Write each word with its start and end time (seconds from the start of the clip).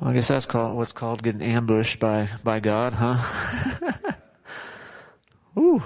Well, 0.00 0.10
I 0.10 0.14
guess 0.14 0.28
that's 0.28 0.46
called 0.46 0.76
what's 0.76 0.92
called 0.92 1.22
getting 1.22 1.42
ambushed 1.42 2.00
by 2.00 2.30
by 2.42 2.60
God, 2.60 2.94
huh? 2.94 3.18
Ooh, 5.58 5.82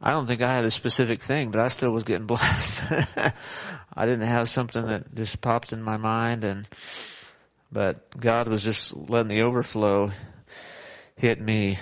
I 0.00 0.10
don't 0.10 0.26
think 0.26 0.42
I 0.42 0.52
had 0.52 0.64
a 0.64 0.70
specific 0.70 1.22
thing, 1.22 1.52
but 1.52 1.60
I 1.60 1.68
still 1.68 1.92
was 1.92 2.02
getting 2.02 2.26
blessed. 2.26 2.82
I 2.90 4.06
didn't 4.06 4.26
have 4.26 4.48
something 4.48 4.84
that 4.86 5.14
just 5.14 5.40
popped 5.40 5.72
in 5.72 5.80
my 5.80 5.96
mind, 5.96 6.42
and 6.42 6.66
but 7.70 8.18
God 8.18 8.48
was 8.48 8.64
just 8.64 8.96
letting 8.96 9.28
the 9.28 9.42
overflow 9.42 10.10
hit 11.14 11.40
me. 11.40 11.78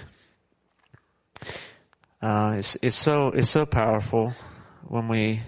Uh, 2.20 2.56
it's 2.58 2.76
it's 2.82 2.96
so 2.96 3.28
it's 3.28 3.48
so 3.48 3.64
powerful 3.64 4.34
when 4.86 5.08
we 5.08 5.40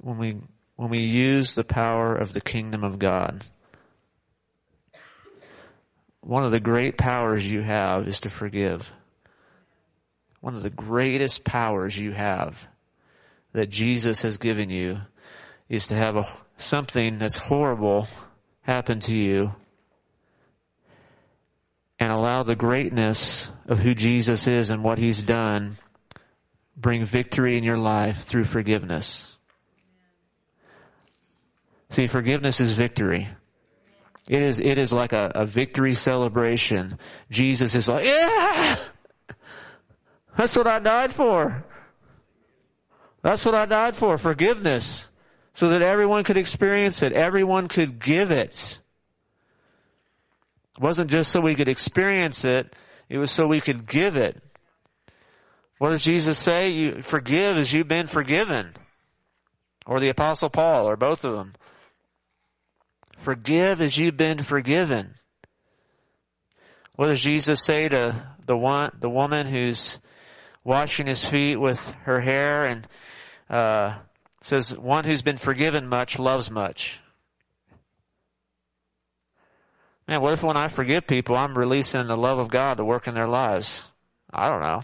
when 0.00 0.16
we 0.16 0.38
when 0.76 0.88
we 0.88 1.00
use 1.00 1.54
the 1.54 1.64
power 1.64 2.14
of 2.14 2.32
the 2.32 2.40
kingdom 2.40 2.82
of 2.82 2.98
God 2.98 3.44
one 6.20 6.44
of 6.44 6.50
the 6.50 6.60
great 6.60 6.96
powers 6.96 7.46
you 7.46 7.62
have 7.62 8.06
is 8.06 8.20
to 8.22 8.30
forgive. 8.30 8.92
One 10.40 10.54
of 10.54 10.62
the 10.62 10.70
greatest 10.70 11.44
powers 11.44 11.98
you 11.98 12.12
have 12.12 12.68
that 13.52 13.68
Jesus 13.68 14.22
has 14.22 14.38
given 14.38 14.70
you 14.70 14.98
is 15.68 15.88
to 15.88 15.94
have 15.94 16.16
a, 16.16 16.26
something 16.56 17.18
that's 17.18 17.36
horrible 17.36 18.08
happen 18.62 19.00
to 19.00 19.14
you 19.14 19.54
and 21.98 22.12
allow 22.12 22.42
the 22.42 22.56
greatness 22.56 23.50
of 23.66 23.78
who 23.78 23.94
Jesus 23.94 24.46
is 24.46 24.70
and 24.70 24.82
what 24.82 24.98
he's 24.98 25.22
done 25.22 25.76
bring 26.76 27.04
victory 27.04 27.58
in 27.58 27.64
your 27.64 27.76
life 27.76 28.22
through 28.22 28.44
forgiveness. 28.44 29.36
See, 31.90 32.06
forgiveness 32.06 32.60
is 32.60 32.72
victory. 32.72 33.28
It 34.30 34.42
is, 34.42 34.60
it 34.60 34.78
is 34.78 34.92
like 34.92 35.12
a, 35.12 35.32
a 35.34 35.44
victory 35.44 35.94
celebration. 35.94 37.00
Jesus 37.32 37.74
is 37.74 37.88
like, 37.88 38.04
yeah! 38.04 38.76
That's 40.36 40.56
what 40.56 40.68
I 40.68 40.78
died 40.78 41.10
for. 41.10 41.64
That's 43.22 43.44
what 43.44 43.56
I 43.56 43.66
died 43.66 43.96
for, 43.96 44.16
forgiveness. 44.18 45.10
So 45.52 45.70
that 45.70 45.82
everyone 45.82 46.22
could 46.22 46.36
experience 46.36 47.02
it. 47.02 47.12
Everyone 47.12 47.66
could 47.66 47.98
give 47.98 48.30
it. 48.30 48.80
It 50.76 50.80
wasn't 50.80 51.10
just 51.10 51.32
so 51.32 51.40
we 51.40 51.56
could 51.56 51.68
experience 51.68 52.44
it, 52.44 52.72
it 53.08 53.18
was 53.18 53.32
so 53.32 53.48
we 53.48 53.60
could 53.60 53.84
give 53.84 54.16
it. 54.16 54.40
What 55.78 55.90
does 55.90 56.04
Jesus 56.04 56.38
say? 56.38 56.70
You 56.70 57.02
forgive 57.02 57.56
as 57.56 57.72
you've 57.72 57.88
been 57.88 58.06
forgiven. 58.06 58.76
Or 59.86 59.98
the 59.98 60.08
apostle 60.08 60.50
Paul, 60.50 60.88
or 60.88 60.96
both 60.96 61.24
of 61.24 61.34
them. 61.34 61.54
Forgive 63.20 63.80
as 63.80 63.98
you've 63.98 64.16
been 64.16 64.42
forgiven. 64.42 65.14
What 66.96 67.06
does 67.06 67.20
Jesus 67.20 67.62
say 67.62 67.88
to 67.88 68.14
the 68.46 68.56
one, 68.56 68.96
the 68.98 69.10
woman 69.10 69.46
who's 69.46 69.98
washing 70.64 71.06
his 71.06 71.24
feet 71.24 71.56
with 71.56 71.90
her 72.04 72.20
hair 72.20 72.64
and, 72.64 72.88
uh, 73.48 73.94
says, 74.40 74.76
one 74.76 75.04
who's 75.04 75.20
been 75.20 75.36
forgiven 75.36 75.86
much 75.86 76.18
loves 76.18 76.50
much. 76.50 76.98
Man, 80.08 80.22
what 80.22 80.32
if 80.32 80.42
when 80.42 80.56
I 80.56 80.68
forgive 80.68 81.06
people, 81.06 81.36
I'm 81.36 81.56
releasing 81.56 82.06
the 82.06 82.16
love 82.16 82.38
of 82.38 82.48
God 82.48 82.78
to 82.78 82.84
work 82.84 83.06
in 83.06 83.14
their 83.14 83.28
lives? 83.28 83.86
I 84.32 84.48
don't 84.48 84.62
know. 84.62 84.80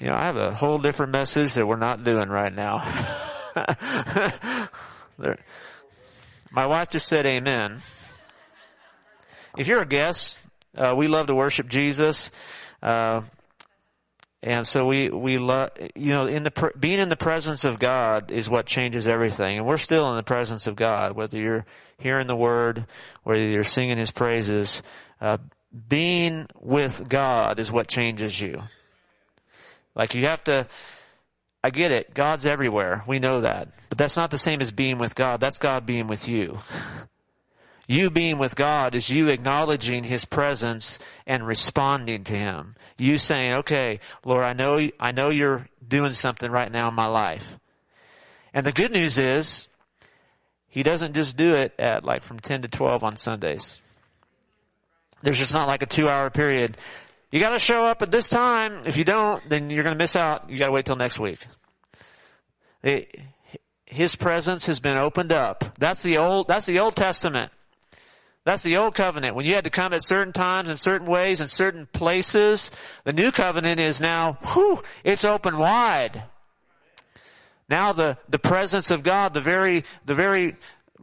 You 0.00 0.06
know, 0.06 0.14
I 0.14 0.24
have 0.24 0.36
a 0.36 0.54
whole 0.54 0.78
different 0.78 1.12
message 1.12 1.54
that 1.54 1.66
we're 1.66 1.76
not 1.76 2.04
doing 2.04 2.30
right 2.30 2.54
now. 2.54 2.78
My 6.50 6.66
wife 6.66 6.88
just 6.88 7.06
said 7.06 7.26
amen. 7.26 7.82
If 9.58 9.68
you're 9.68 9.82
a 9.82 9.86
guest, 9.86 10.38
uh, 10.74 10.94
we 10.96 11.06
love 11.06 11.26
to 11.26 11.34
worship 11.34 11.68
Jesus. 11.68 12.30
Uh, 12.82 13.20
and 14.42 14.66
so 14.66 14.86
we, 14.86 15.10
we 15.10 15.36
love, 15.36 15.72
you 15.94 16.12
know, 16.12 16.24
in 16.26 16.44
the, 16.44 16.72
being 16.80 16.98
in 16.98 17.10
the 17.10 17.16
presence 17.16 17.66
of 17.66 17.78
God 17.78 18.32
is 18.32 18.48
what 18.48 18.64
changes 18.64 19.06
everything. 19.06 19.58
And 19.58 19.66
we're 19.66 19.76
still 19.76 20.08
in 20.10 20.16
the 20.16 20.22
presence 20.22 20.66
of 20.66 20.76
God, 20.76 21.14
whether 21.14 21.36
you're 21.36 21.66
hearing 21.98 22.26
the 22.26 22.36
word, 22.36 22.86
whether 23.22 23.46
you're 23.46 23.64
singing 23.64 23.98
his 23.98 24.10
praises, 24.10 24.82
uh, 25.20 25.36
being 25.88 26.46
with 26.58 27.06
God 27.06 27.58
is 27.58 27.70
what 27.70 27.86
changes 27.86 28.40
you. 28.40 28.62
Like 29.94 30.14
you 30.14 30.26
have 30.26 30.44
to, 30.44 30.66
I 31.62 31.70
get 31.70 31.92
it. 31.92 32.14
God's 32.14 32.46
everywhere. 32.46 33.02
We 33.06 33.18
know 33.18 33.42
that. 33.42 33.68
But 33.88 33.98
that's 33.98 34.16
not 34.16 34.30
the 34.30 34.38
same 34.38 34.60
as 34.60 34.70
being 34.70 34.98
with 34.98 35.14
God. 35.14 35.40
That's 35.40 35.58
God 35.58 35.86
being 35.86 36.06
with 36.06 36.28
you. 36.28 36.58
You 37.90 38.08
being 38.08 38.38
with 38.38 38.54
God 38.54 38.94
is 38.94 39.10
you 39.10 39.30
acknowledging 39.30 40.04
His 40.04 40.24
presence 40.24 41.00
and 41.26 41.44
responding 41.44 42.22
to 42.22 42.38
Him. 42.38 42.76
You 42.96 43.18
saying, 43.18 43.52
okay, 43.52 43.98
Lord, 44.24 44.44
I 44.44 44.52
know, 44.52 44.88
I 45.00 45.10
know 45.10 45.30
you're 45.30 45.66
doing 45.88 46.12
something 46.12 46.52
right 46.52 46.70
now 46.70 46.86
in 46.86 46.94
my 46.94 47.06
life. 47.06 47.58
And 48.54 48.64
the 48.64 48.70
good 48.70 48.92
news 48.92 49.18
is, 49.18 49.66
He 50.68 50.84
doesn't 50.84 51.14
just 51.14 51.36
do 51.36 51.56
it 51.56 51.74
at 51.80 52.04
like 52.04 52.22
from 52.22 52.38
10 52.38 52.62
to 52.62 52.68
12 52.68 53.02
on 53.02 53.16
Sundays. 53.16 53.80
There's 55.22 55.38
just 55.38 55.52
not 55.52 55.66
like 55.66 55.82
a 55.82 55.86
two 55.86 56.08
hour 56.08 56.30
period. 56.30 56.76
You 57.30 57.38
gotta 57.38 57.60
show 57.60 57.84
up 57.84 58.02
at 58.02 58.10
this 58.10 58.28
time. 58.28 58.82
If 58.86 58.96
you 58.96 59.04
don't, 59.04 59.48
then 59.48 59.70
you're 59.70 59.84
gonna 59.84 59.96
miss 59.96 60.16
out. 60.16 60.50
You 60.50 60.58
gotta 60.58 60.72
wait 60.72 60.86
till 60.86 60.96
next 60.96 61.18
week. 61.18 61.46
his 63.86 64.16
presence 64.16 64.66
has 64.66 64.80
been 64.80 64.96
opened 64.96 65.32
up. 65.32 65.64
That's 65.78 66.02
the 66.02 66.18
old, 66.18 66.48
that's 66.48 66.66
the 66.66 66.78
Old 66.78 66.96
Testament. 66.96 67.52
That's 68.44 68.62
the 68.62 68.78
old 68.78 68.94
covenant. 68.94 69.36
When 69.36 69.44
you 69.44 69.54
had 69.54 69.64
to 69.64 69.70
come 69.70 69.92
at 69.92 70.02
certain 70.02 70.32
times 70.32 70.70
in 70.70 70.76
certain 70.76 71.06
ways 71.06 71.40
in 71.40 71.48
certain 71.48 71.86
places, 71.92 72.70
the 73.04 73.12
new 73.12 73.30
covenant 73.30 73.78
is 73.80 74.00
now, 74.00 74.38
whew, 74.54 74.80
it's 75.04 75.24
open 75.24 75.58
wide. 75.58 76.22
Now 77.68 77.92
the, 77.92 78.16
the 78.28 78.38
presence 78.38 78.90
of 78.90 79.02
God, 79.02 79.34
the 79.34 79.40
very, 79.40 79.84
the 80.06 80.14
very 80.14 80.56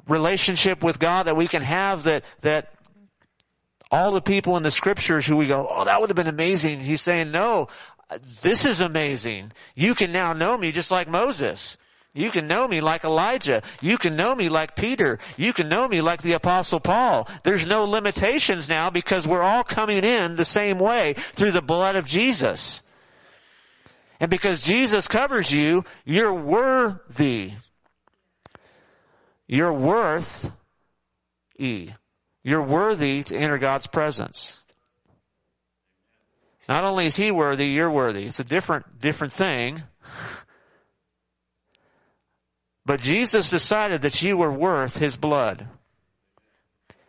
relationship 0.07 0.83
with 0.83 0.99
God 0.99 1.23
that 1.23 1.37
we 1.37 1.47
can 1.47 1.61
have 1.61 2.03
that, 2.03 2.25
that 2.41 2.76
all 3.91 4.11
the 4.11 4.21
people 4.21 4.57
in 4.57 4.63
the 4.63 4.71
scriptures 4.71 5.25
who 5.25 5.37
we 5.37 5.47
go, 5.47 5.67
oh, 5.69 5.85
that 5.85 5.99
would 5.99 6.09
have 6.09 6.15
been 6.15 6.27
amazing. 6.27 6.79
He's 6.79 7.01
saying, 7.01 7.31
no, 7.31 7.67
this 8.41 8.65
is 8.65 8.81
amazing. 8.81 9.51
You 9.75 9.95
can 9.95 10.11
now 10.11 10.33
know 10.33 10.57
me 10.57 10.71
just 10.71 10.91
like 10.91 11.07
Moses. 11.07 11.77
You 12.13 12.31
can 12.31 12.47
know 12.47 12.67
me 12.67 12.81
like 12.81 13.03
Elijah. 13.03 13.61
You 13.79 13.97
can 13.97 14.15
know 14.15 14.33
me 14.33 14.49
like 14.49 14.75
Peter. 14.75 15.19
You 15.37 15.53
can 15.53 15.69
know 15.69 15.87
me 15.87 16.01
like 16.01 16.23
the 16.23 16.33
apostle 16.33 16.79
Paul. 16.79 17.29
There's 17.43 17.67
no 17.67 17.83
limitations 17.83 18.67
now 18.67 18.89
because 18.89 19.27
we're 19.27 19.43
all 19.43 19.63
coming 19.63 20.03
in 20.03 20.35
the 20.35 20.45
same 20.45 20.79
way 20.79 21.13
through 21.33 21.51
the 21.51 21.61
blood 21.61 21.95
of 21.95 22.07
Jesus. 22.07 22.81
And 24.19 24.31
because 24.31 24.63
Jesus 24.63 25.07
covers 25.07 25.51
you, 25.51 25.85
you're 26.05 26.33
worthy. 26.33 27.53
You're 29.47 29.73
worth 29.73 30.51
E. 31.59 31.91
You're 32.47 32.63
worthy 32.63 33.23
to 33.23 33.35
enter 33.35 33.57
God's 33.57 33.87
presence. 33.87 34.63
Not 36.69 36.85
only 36.85 37.05
is 37.05 37.17
He 37.17 37.29
worthy, 37.29 37.65
you're 37.65 37.91
worthy. 37.91 38.25
It's 38.25 38.39
a 38.39 38.45
different, 38.45 39.01
different 39.01 39.33
thing. 39.33 39.83
But 42.85 43.01
Jesus 43.01 43.49
decided 43.49 44.03
that 44.03 44.21
you 44.21 44.37
were 44.37 44.49
worth 44.49 44.95
His 44.95 45.17
blood. 45.17 45.67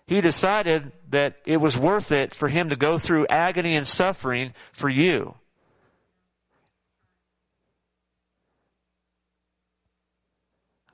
He 0.08 0.20
decided 0.20 0.90
that 1.10 1.36
it 1.46 1.58
was 1.58 1.78
worth 1.78 2.10
it 2.10 2.34
for 2.34 2.48
Him 2.48 2.70
to 2.70 2.76
go 2.76 2.98
through 2.98 3.28
agony 3.28 3.76
and 3.76 3.86
suffering 3.86 4.54
for 4.72 4.88
you. 4.88 5.36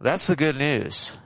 That's 0.02 0.26
the 0.26 0.37
good 0.37 0.56
news. 0.56 1.17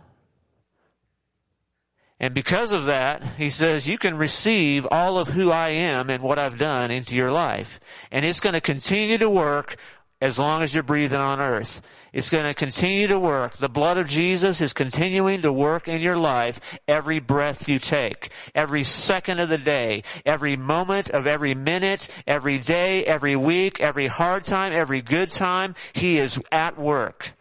And 2.21 2.35
because 2.35 2.73
of 2.73 2.87
that, 2.87 3.23
he 3.37 3.49
says, 3.49 3.89
you 3.89 3.97
can 3.97 4.17
receive 4.17 4.87
all 4.91 5.19
of 5.19 5.29
who 5.29 5.53
I 5.53 5.69
am 5.69 6.11
and 6.11 6.23
what 6.23 6.39
I've 6.39 6.59
done 6.59 6.91
into 6.91 7.15
your 7.15 7.31
life. 7.31 7.79
And 8.11 8.25
it's 8.25 8.41
going 8.41 8.55
to 8.55 8.61
continue 8.61 9.19
to 9.19 9.31
work 9.31 9.77
as 10.21 10.37
long 10.37 10.63
as 10.63 10.75
you're 10.75 10.83
breathing 10.83 11.21
on 11.21 11.41
earth. 11.41 11.81
It's 12.13 12.31
going 12.31 12.45
to 12.45 12.55
continue 12.55 13.07
to 13.07 13.19
work. 13.21 13.53
The 13.53 13.69
blood 13.69 13.99
of 13.99 14.09
Jesus 14.09 14.61
is 14.61 14.73
continuing 14.73 15.43
to 15.43 15.53
work 15.53 15.87
in 15.87 16.01
your 16.01 16.17
life 16.17 16.61
every 16.89 17.21
breath 17.21 17.69
you 17.69 17.79
take, 17.79 18.31
every 18.53 18.83
second 18.83 19.39
of 19.39 19.49
the 19.49 19.59
day, 19.59 20.03
every 20.27 20.57
moment 20.57 21.11
of 21.11 21.29
every 21.29 21.55
minute, 21.55 22.09
every 22.27 22.59
day, 22.59 23.05
every 23.05 23.37
week, 23.37 23.81
every 23.81 24.09
hard 24.09 24.43
time, 24.43 24.73
every 24.73 25.03
good 25.03 25.31
time. 25.31 25.77
He 25.93 26.19
is 26.19 26.41
at 26.51 26.79
work. 26.79 27.35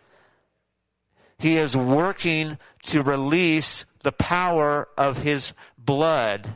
He 1.40 1.58
is 1.58 1.76
working 1.76 2.60
to 2.88 3.02
release 3.02 3.86
the 4.08 4.12
power 4.14 4.88
of 4.98 5.18
His 5.18 5.52
blood, 5.78 6.50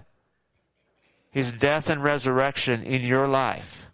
His 1.31 1.51
death 1.51 1.89
and 1.89 2.01
resurrection 2.01 2.83
in 2.83 3.01
your 3.01 3.27
life. 3.27 3.87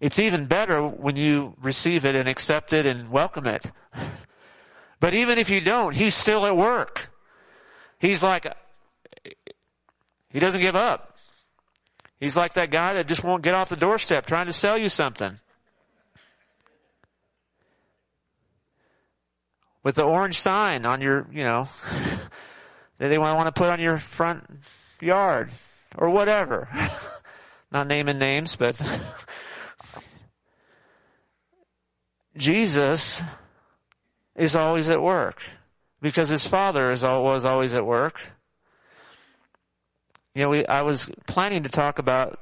It's 0.00 0.18
even 0.18 0.44
better 0.44 0.86
when 0.86 1.16
you 1.16 1.54
receive 1.62 2.04
it 2.04 2.14
and 2.14 2.28
accept 2.28 2.74
it 2.74 2.84
and 2.84 3.08
welcome 3.08 3.46
it. 3.46 3.64
But 5.00 5.14
even 5.14 5.36
if 5.36 5.50
you 5.50 5.60
don't, 5.60 5.96
he's 5.96 6.14
still 6.14 6.46
at 6.46 6.56
work. 6.56 7.10
He's 7.98 8.22
like, 8.22 8.46
he 10.28 10.38
doesn't 10.38 10.60
give 10.60 10.76
up. 10.76 11.16
He's 12.20 12.36
like 12.36 12.52
that 12.52 12.70
guy 12.70 12.94
that 12.94 13.08
just 13.08 13.24
won't 13.24 13.42
get 13.42 13.52
off 13.52 13.68
the 13.68 13.74
doorstep 13.74 14.26
trying 14.26 14.46
to 14.46 14.52
sell 14.52 14.78
you 14.78 14.88
something. 14.88 15.40
With 19.82 19.96
the 19.96 20.04
orange 20.04 20.38
sign 20.38 20.86
on 20.86 21.00
your, 21.00 21.26
you 21.32 21.42
know, 21.42 21.68
that 22.98 23.08
they 23.08 23.18
want 23.18 23.46
to 23.46 23.58
put 23.58 23.68
on 23.68 23.80
your 23.80 23.98
front 23.98 24.44
yard 25.00 25.50
or 25.96 26.10
whatever. 26.10 26.68
Not 27.72 27.86
naming 27.86 28.18
names, 28.18 28.54
but 28.56 28.80
Jesus 32.36 33.22
is 34.36 34.56
always 34.56 34.88
at 34.88 35.02
work 35.02 35.42
because 36.00 36.28
his 36.28 36.46
father 36.46 36.90
is 36.90 37.02
was 37.02 37.44
always 37.44 37.74
at 37.74 37.84
work. 37.84 38.30
You 40.34 40.42
know, 40.42 40.50
we, 40.50 40.66
I 40.66 40.82
was 40.82 41.10
planning 41.26 41.64
to 41.64 41.68
talk 41.68 41.98
about, 41.98 42.38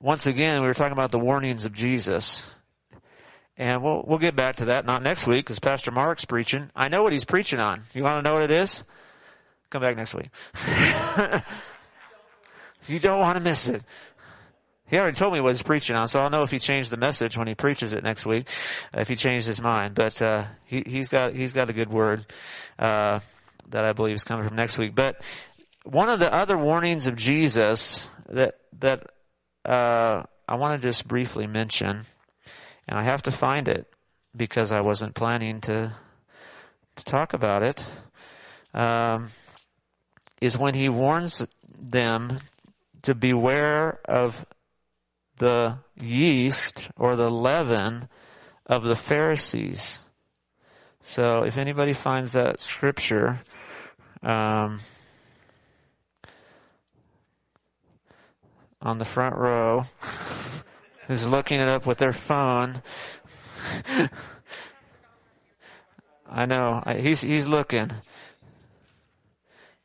once 0.00 0.26
again, 0.26 0.60
we 0.60 0.66
were 0.66 0.74
talking 0.74 0.92
about 0.92 1.10
the 1.10 1.18
warnings 1.18 1.64
of 1.64 1.72
Jesus. 1.72 2.54
And 3.56 3.82
we'll, 3.82 4.04
we'll 4.06 4.18
get 4.18 4.34
back 4.34 4.56
to 4.56 4.66
that, 4.66 4.86
not 4.86 5.02
next 5.02 5.26
week, 5.26 5.44
because 5.44 5.58
Pastor 5.58 5.90
Mark's 5.90 6.24
preaching. 6.24 6.70
I 6.74 6.88
know 6.88 7.02
what 7.02 7.12
he's 7.12 7.24
preaching 7.24 7.58
on. 7.58 7.82
You 7.92 8.02
want 8.02 8.18
to 8.18 8.22
know 8.22 8.34
what 8.34 8.44
it 8.44 8.50
is? 8.50 8.82
Come 9.70 9.82
back 9.82 9.96
next 9.96 10.14
week. 10.14 10.30
you 12.86 12.98
don't 12.98 13.20
want 13.20 13.36
to 13.36 13.44
miss 13.44 13.68
it. 13.68 13.82
He 14.86 14.98
already 14.98 15.16
told 15.16 15.32
me 15.32 15.40
what 15.40 15.48
he's 15.48 15.62
preaching 15.62 15.96
on, 15.96 16.06
so 16.08 16.20
I'll 16.20 16.28
know 16.28 16.42
if 16.42 16.50
he 16.50 16.58
changed 16.58 16.90
the 16.90 16.98
message 16.98 17.38
when 17.38 17.48
he 17.48 17.54
preaches 17.54 17.94
it 17.94 18.04
next 18.04 18.26
week, 18.26 18.46
if 18.92 19.08
he 19.08 19.16
changed 19.16 19.46
his 19.46 19.58
mind. 19.58 19.94
But 19.94 20.20
uh, 20.20 20.44
he, 20.66 20.82
he's 20.86 21.08
got 21.08 21.34
he's 21.34 21.54
got 21.54 21.70
a 21.70 21.72
good 21.72 21.88
word 21.88 22.26
uh, 22.78 23.20
that 23.70 23.84
I 23.86 23.94
believe 23.94 24.14
is 24.14 24.24
coming 24.24 24.46
from 24.46 24.56
next 24.56 24.76
week. 24.76 24.94
But 24.94 25.22
one 25.84 26.10
of 26.10 26.18
the 26.18 26.30
other 26.30 26.58
warnings 26.58 27.06
of 27.06 27.16
Jesus 27.16 28.10
that 28.28 28.56
that 28.80 29.06
uh, 29.64 30.24
I 30.46 30.56
want 30.56 30.78
to 30.78 30.86
just 30.86 31.08
briefly 31.08 31.46
mention, 31.46 32.04
and 32.92 33.00
I 33.00 33.04
have 33.04 33.22
to 33.22 33.30
find 33.30 33.68
it 33.68 33.90
because 34.36 34.70
I 34.70 34.82
wasn't 34.82 35.14
planning 35.14 35.62
to 35.62 35.94
to 36.96 37.04
talk 37.06 37.32
about 37.32 37.62
it, 37.62 37.82
um, 38.74 39.30
is 40.42 40.58
when 40.58 40.74
he 40.74 40.90
warns 40.90 41.48
them 41.80 42.40
to 43.00 43.14
beware 43.14 43.98
of 44.04 44.44
the 45.38 45.78
yeast 45.98 46.90
or 46.98 47.16
the 47.16 47.30
leaven 47.30 48.10
of 48.66 48.84
the 48.84 48.94
Pharisees. 48.94 50.00
So 51.00 51.44
if 51.44 51.56
anybody 51.56 51.94
finds 51.94 52.34
that 52.34 52.60
scripture, 52.60 53.40
um, 54.22 54.80
on 58.82 58.98
the 58.98 59.06
front 59.06 59.36
row, 59.36 59.84
who's 61.12 61.28
looking 61.28 61.60
it 61.60 61.68
up 61.68 61.84
with 61.84 61.98
their 61.98 62.14
phone. 62.14 62.80
I 66.30 66.46
know 66.46 66.82
he's 66.86 67.20
he's 67.20 67.46
looking. 67.46 67.90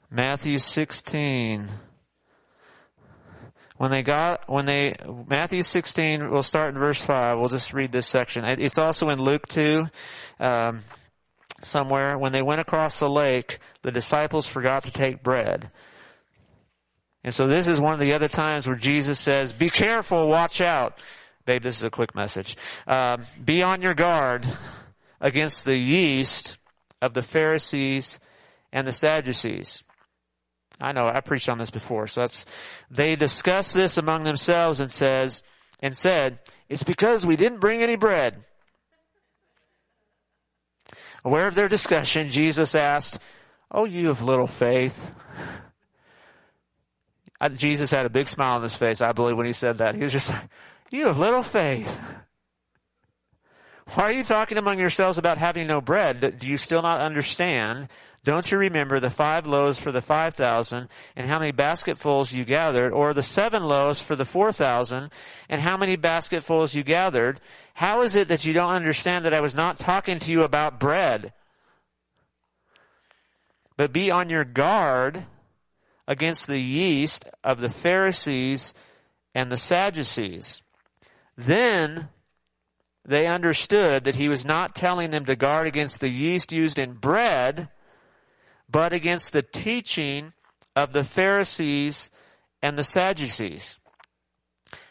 Matthew 0.10 0.58
sixteen 0.58 1.68
when 3.76 3.92
they 3.92 4.02
got, 4.02 4.50
when 4.50 4.66
they, 4.66 4.96
Matthew 5.28 5.62
16, 5.62 6.32
we'll 6.32 6.42
start 6.42 6.74
in 6.74 6.80
verse 6.80 7.00
5. 7.04 7.38
We'll 7.38 7.48
just 7.48 7.74
read 7.74 7.92
this 7.92 8.08
section. 8.08 8.44
It's 8.44 8.80
also 8.80 9.10
in 9.10 9.22
Luke 9.22 9.48
2, 9.48 9.86
um, 10.40 10.80
somewhere. 11.62 12.18
When 12.18 12.32
they 12.32 12.42
went 12.42 12.60
across 12.60 12.98
the 12.98 13.08
lake, 13.08 13.60
the 13.84 13.92
disciples 13.92 14.48
forgot 14.48 14.86
to 14.86 14.92
take 14.92 15.22
bread. 15.22 15.70
And 17.28 17.34
so 17.34 17.46
this 17.46 17.68
is 17.68 17.78
one 17.78 17.94
of 17.94 18.00
the 18.00 18.14
other 18.14 18.30
times 18.30 18.68
where 18.68 18.78
Jesus 18.78 19.20
says, 19.20 19.52
be 19.52 19.70
careful, 19.70 20.30
watch 20.30 20.62
out. 20.62 21.04
Babe, 21.46 21.62
this 21.62 21.76
is 21.76 21.84
a 21.84 21.90
quick 21.90 22.16
message. 22.16 22.56
Um, 22.88 23.24
be 23.44 23.62
on 23.64 23.82
your 23.82 23.96
guard 23.96 24.48
against 25.20 25.66
the 25.66 25.76
yeast 25.76 26.58
of 27.02 27.14
the 27.14 27.22
Pharisees 27.22 28.22
and 28.72 28.88
the 28.88 28.94
Sadducees. 28.94 29.84
I 30.80 30.94
know, 30.94 31.06
I 31.06 31.20
preached 31.20 31.50
on 31.50 31.58
this 31.58 31.70
before. 31.70 32.08
So 32.08 32.22
that's, 32.22 32.46
they 32.90 33.18
discuss 33.18 33.74
this 33.74 33.98
among 33.98 34.24
themselves 34.24 34.80
and 34.80 34.90
says, 34.90 35.44
and 35.82 35.94
said, 35.94 36.40
it's 36.70 36.84
because 36.84 37.26
we 37.26 37.36
didn't 37.36 37.60
bring 37.60 37.84
any 37.84 37.98
bread. 37.98 38.38
Aware 41.26 41.50
of 41.50 41.56
their 41.56 41.68
discussion, 41.68 42.30
Jesus 42.30 42.74
asked, 42.74 43.20
Oh, 43.70 43.84
you 43.84 44.12
of 44.12 44.22
little 44.22 44.48
faith. 44.48 45.12
Jesus 47.54 47.92
had 47.92 48.06
a 48.06 48.10
big 48.10 48.28
smile 48.28 48.56
on 48.56 48.63
his 48.63 48.75
face, 48.75 49.01
I 49.01 49.12
believe, 49.12 49.38
when 49.38 49.45
he 49.45 49.54
said 49.54 49.80
that. 49.80 49.95
He 49.95 50.04
was 50.04 50.12
just 50.12 50.30
like, 50.30 50.50
You 50.92 51.07
have 51.07 51.19
little 51.19 51.44
faith. 51.44 52.00
Why 53.94 54.06
are 54.06 54.12
you 54.12 54.24
talking 54.24 54.57
among 54.57 54.80
yourselves 54.80 55.18
about 55.18 55.38
having 55.38 55.68
no 55.68 55.80
bread? 55.80 56.39
Do 56.39 56.48
you 56.48 56.57
still 56.57 56.81
not 56.81 57.00
understand 57.00 57.88
don't 58.28 58.51
you 58.51 58.57
remember 58.57 59.00
the 59.00 59.10
five 59.10 59.48
loaves 59.48 59.80
for 59.80 59.94
the 59.94 60.01
five 60.01 60.34
thousand 60.34 60.89
and 61.16 61.30
how 61.30 61.39
many 61.39 61.54
basketfuls 61.54 62.34
you 62.34 62.44
gathered, 62.44 62.92
or 62.92 63.13
the 63.13 63.24
seven 63.24 63.63
loaves 63.63 64.01
for 64.01 64.18
the 64.18 64.25
four 64.25 64.51
thousand 64.51 65.12
and 65.48 65.62
how 65.62 65.78
many 65.78 65.95
basketfuls 65.95 66.75
you 66.75 66.83
gathered? 66.83 67.40
How 67.74 68.01
is 68.01 68.16
it 68.16 68.28
that 68.28 68.44
you 68.44 68.51
don't 68.51 68.74
understand 68.74 69.24
that 69.24 69.33
I 69.33 69.40
was 69.40 69.56
not 69.56 69.80
talking 69.80 70.19
to 70.19 70.30
you 70.30 70.44
about 70.44 70.78
bread? 70.78 71.31
But 73.78 73.94
be 73.94 74.12
on 74.12 74.30
your 74.30 74.44
guard 74.44 75.24
against 76.07 76.48
the 76.48 76.59
yeast 76.59 77.25
of 77.44 77.59
the 77.59 77.69
Pharisees 77.69 78.74
and 79.36 79.51
the 79.51 79.57
Sadducees. 79.57 80.62
Then 81.36 82.09
they 83.06 83.27
understood 83.27 84.06
that 84.06 84.15
he 84.15 84.30
was 84.30 84.45
not 84.45 84.75
telling 84.75 85.12
them 85.12 85.25
to 85.25 85.36
guard 85.36 85.68
against 85.68 86.01
the 86.01 86.09
yeast 86.09 86.51
used 86.51 86.80
in 86.80 86.94
bread, 86.94 87.69
but 88.69 88.94
against 88.94 89.33
the 89.33 89.42
teaching 89.42 90.33
of 90.75 90.94
the 90.94 91.04
Pharisees 91.04 92.12
and 92.62 92.77
the 92.77 92.83
Sadducees. 92.83 93.77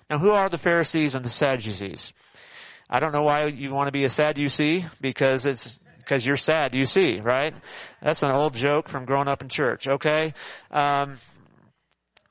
Now, 0.08 0.18
who 0.18 0.30
are 0.30 0.48
the 0.48 0.58
Pharisees 0.58 1.14
and 1.14 1.24
the 1.24 1.30
Sadducees? 1.30 2.12
I 2.88 3.00
don't 3.00 3.12
know 3.12 3.24
why 3.24 3.46
you 3.46 3.72
want 3.72 3.88
to 3.88 3.92
be 3.92 4.04
a 4.04 4.08
Sadducee 4.08 4.86
because 5.00 5.44
it's 5.44 5.78
because 6.06 6.24
you're 6.24 6.36
sad, 6.36 6.74
you 6.74 6.86
see, 6.86 7.20
right? 7.20 7.52
That's 8.00 8.22
an 8.22 8.30
old 8.30 8.54
joke 8.54 8.88
from 8.88 9.04
growing 9.04 9.26
up 9.26 9.42
in 9.42 9.48
church. 9.48 9.88
Okay, 9.88 10.34
um, 10.70 11.18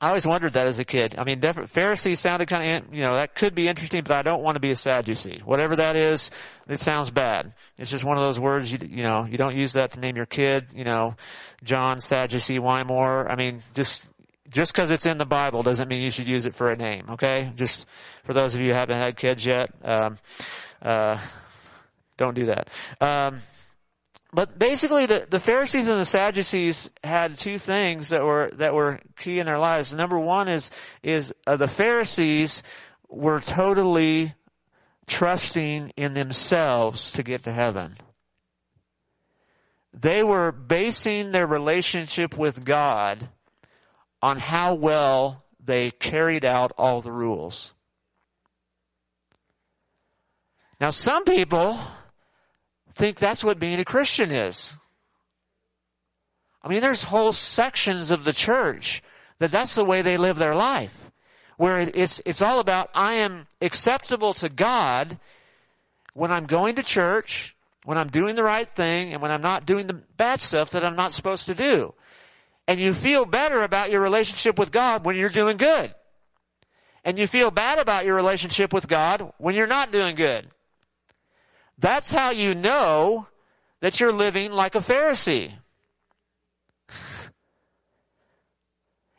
I 0.00 0.08
always 0.08 0.26
wondered 0.26 0.52
that 0.54 0.66
as 0.66 0.78
a 0.78 0.84
kid. 0.84 1.14
I 1.18 1.24
mean, 1.24 1.40
Pharisee 1.40 2.16
sounded 2.16 2.48
kind 2.48 2.84
of, 2.84 2.94
you 2.94 3.02
know, 3.02 3.14
that 3.14 3.34
could 3.34 3.54
be 3.54 3.66
interesting, 3.66 4.02
but 4.02 4.12
I 4.12 4.22
don't 4.22 4.42
want 4.42 4.56
to 4.56 4.60
be 4.60 4.70
a 4.70 4.76
Sadducee. 4.76 5.40
Whatever 5.44 5.76
that 5.76 5.96
is, 5.96 6.30
it 6.68 6.80
sounds 6.80 7.10
bad. 7.10 7.54
It's 7.78 7.90
just 7.90 8.04
one 8.04 8.18
of 8.18 8.22
those 8.22 8.38
words, 8.38 8.70
you, 8.70 8.78
you 8.82 9.02
know, 9.02 9.24
you 9.24 9.38
don't 9.38 9.56
use 9.56 9.72
that 9.72 9.92
to 9.92 10.00
name 10.00 10.16
your 10.16 10.26
kid, 10.26 10.66
you 10.74 10.84
know, 10.84 11.16
John, 11.64 12.00
Sadducee, 12.00 12.58
Wymore. 12.58 13.30
I 13.30 13.36
mean, 13.36 13.62
just, 13.74 14.04
just 14.50 14.72
because 14.72 14.90
it's 14.90 15.06
in 15.06 15.16
the 15.16 15.24
Bible 15.24 15.62
doesn't 15.62 15.88
mean 15.88 16.02
you 16.02 16.10
should 16.10 16.28
use 16.28 16.44
it 16.44 16.54
for 16.54 16.68
a 16.68 16.76
name, 16.76 17.06
okay? 17.12 17.52
Just 17.56 17.86
for 18.22 18.34
those 18.34 18.54
of 18.54 18.60
you 18.60 18.68
who 18.68 18.74
haven't 18.74 18.98
had 18.98 19.16
kids 19.16 19.46
yet, 19.46 19.70
um, 19.82 20.16
uh, 20.82 21.18
don't 22.18 22.34
do 22.34 22.46
that. 22.46 22.68
Um, 23.00 23.38
but 24.32 24.58
basically 24.58 25.06
the, 25.06 25.26
the 25.28 25.40
Pharisees 25.40 25.88
and 25.88 26.00
the 26.00 26.04
Sadducees 26.04 26.90
had 27.02 27.38
two 27.38 27.58
things 27.58 28.10
that 28.10 28.24
were, 28.24 28.50
that 28.54 28.74
were 28.74 29.00
key 29.16 29.38
in 29.38 29.46
their 29.46 29.58
lives. 29.58 29.94
Number 29.94 30.18
one 30.18 30.48
is, 30.48 30.70
is 31.02 31.32
uh, 31.46 31.56
the 31.56 31.68
Pharisees 31.68 32.62
were 33.08 33.40
totally 33.40 34.34
trusting 35.06 35.92
in 35.96 36.14
themselves 36.14 37.12
to 37.12 37.22
get 37.22 37.44
to 37.44 37.52
heaven. 37.52 37.96
They 39.94 40.22
were 40.22 40.52
basing 40.52 41.32
their 41.32 41.46
relationship 41.46 42.36
with 42.36 42.64
God 42.64 43.28
on 44.22 44.38
how 44.38 44.74
well 44.74 45.44
they 45.64 45.90
carried 45.90 46.44
out 46.44 46.72
all 46.76 47.00
the 47.00 47.12
rules. 47.12 47.72
Now 50.80 50.90
some 50.90 51.24
people 51.24 51.78
think 52.96 53.18
that's 53.18 53.44
what 53.44 53.58
being 53.58 53.78
a 53.78 53.84
Christian 53.84 54.32
is. 54.32 54.74
I 56.62 56.68
mean, 56.68 56.80
there's 56.80 57.04
whole 57.04 57.32
sections 57.32 58.10
of 58.10 58.24
the 58.24 58.32
church 58.32 59.02
that 59.38 59.50
that's 59.50 59.74
the 59.76 59.84
way 59.84 60.02
they 60.02 60.16
live 60.16 60.38
their 60.38 60.54
life. 60.54 61.10
Where 61.58 61.78
it's, 61.78 62.20
it's 62.26 62.42
all 62.42 62.58
about, 62.58 62.90
I 62.94 63.14
am 63.14 63.46
acceptable 63.60 64.34
to 64.34 64.48
God 64.48 65.18
when 66.14 66.32
I'm 66.32 66.46
going 66.46 66.74
to 66.76 66.82
church, 66.82 67.54
when 67.84 67.98
I'm 67.98 68.08
doing 68.08 68.34
the 68.34 68.42
right 68.42 68.68
thing, 68.68 69.12
and 69.12 69.22
when 69.22 69.30
I'm 69.30 69.42
not 69.42 69.66
doing 69.66 69.86
the 69.86 70.02
bad 70.16 70.40
stuff 70.40 70.70
that 70.70 70.84
I'm 70.84 70.96
not 70.96 71.12
supposed 71.12 71.46
to 71.46 71.54
do. 71.54 71.94
And 72.66 72.80
you 72.80 72.92
feel 72.92 73.24
better 73.24 73.62
about 73.62 73.90
your 73.90 74.00
relationship 74.00 74.58
with 74.58 74.72
God 74.72 75.04
when 75.04 75.16
you're 75.16 75.28
doing 75.28 75.56
good. 75.56 75.94
and 77.06 77.20
you 77.20 77.28
feel 77.28 77.52
bad 77.52 77.78
about 77.78 78.04
your 78.04 78.16
relationship 78.16 78.72
with 78.72 78.88
God 78.88 79.32
when 79.38 79.54
you're 79.54 79.68
not 79.68 79.92
doing 79.92 80.16
good. 80.16 80.50
That's 81.78 82.10
how 82.10 82.30
you 82.30 82.54
know 82.54 83.26
that 83.80 84.00
you're 84.00 84.12
living 84.12 84.52
like 84.52 84.74
a 84.74 84.80
Pharisee. 84.80 85.52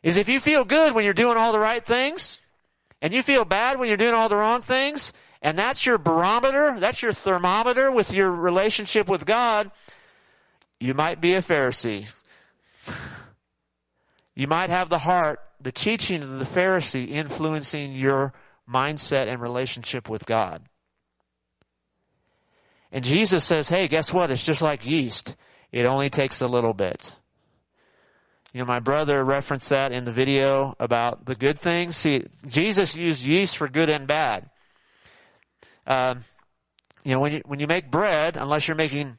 Is 0.02 0.16
if 0.16 0.28
you 0.28 0.40
feel 0.40 0.64
good 0.64 0.94
when 0.94 1.04
you're 1.04 1.14
doing 1.14 1.36
all 1.36 1.52
the 1.52 1.58
right 1.58 1.84
things, 1.84 2.40
and 3.00 3.12
you 3.12 3.22
feel 3.22 3.44
bad 3.44 3.78
when 3.78 3.88
you're 3.88 3.96
doing 3.96 4.14
all 4.14 4.28
the 4.28 4.36
wrong 4.36 4.60
things, 4.60 5.12
and 5.42 5.58
that's 5.58 5.86
your 5.86 5.98
barometer, 5.98 6.78
that's 6.78 7.02
your 7.02 7.12
thermometer 7.12 7.90
with 7.90 8.12
your 8.12 8.30
relationship 8.30 9.08
with 9.08 9.24
God, 9.24 9.70
you 10.80 10.94
might 10.94 11.20
be 11.20 11.34
a 11.34 11.42
Pharisee. 11.42 12.12
You 14.34 14.46
might 14.46 14.70
have 14.70 14.88
the 14.88 14.98
heart, 14.98 15.40
the 15.60 15.72
teaching 15.72 16.22
of 16.22 16.38
the 16.38 16.44
Pharisee 16.44 17.08
influencing 17.08 17.92
your 17.92 18.32
mindset 18.68 19.26
and 19.26 19.40
relationship 19.40 20.08
with 20.08 20.26
God. 20.26 20.62
And 22.90 23.04
Jesus 23.04 23.44
says, 23.44 23.68
hey, 23.68 23.88
guess 23.88 24.12
what? 24.12 24.30
It's 24.30 24.44
just 24.44 24.62
like 24.62 24.86
yeast. 24.86 25.36
It 25.72 25.84
only 25.84 26.08
takes 26.08 26.40
a 26.40 26.46
little 26.46 26.72
bit. 26.72 27.12
You 28.52 28.60
know, 28.60 28.66
my 28.66 28.80
brother 28.80 29.22
referenced 29.22 29.68
that 29.68 29.92
in 29.92 30.04
the 30.04 30.12
video 30.12 30.74
about 30.80 31.26
the 31.26 31.34
good 31.34 31.58
things. 31.58 31.96
See, 31.96 32.24
Jesus 32.46 32.96
used 32.96 33.24
yeast 33.24 33.58
for 33.58 33.68
good 33.68 33.90
and 33.90 34.06
bad. 34.06 34.48
Um, 35.86 36.24
you 37.04 37.12
know, 37.12 37.20
when 37.20 37.32
you, 37.32 37.42
when 37.44 37.60
you 37.60 37.66
make 37.66 37.90
bread, 37.90 38.36
unless 38.36 38.66
you're 38.66 38.74
making 38.74 39.18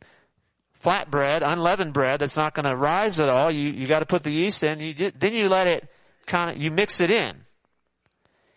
flat 0.74 1.12
bread, 1.12 1.44
unleavened 1.44 1.94
bread 1.94 2.22
that's 2.22 2.38
not 2.38 2.56
going 2.56 2.66
to 2.66 2.76
rise 2.76 3.20
at 3.20 3.30
all. 3.30 3.52
You, 3.52 3.70
you 3.70 3.88
got 3.88 4.00
to 4.00 4.06
put 4.06 4.24
the 4.24 4.32
yeast 4.32 4.64
in. 4.64 4.80
You, 4.80 5.12
then 5.12 5.34
you 5.34 5.48
let 5.48 5.68
it 5.68 5.88
kind 6.26 6.56
of, 6.56 6.62
you 6.62 6.72
mix 6.72 7.00
it 7.00 7.12
in. 7.12 7.36